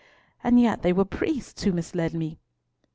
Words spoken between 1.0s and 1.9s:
priests who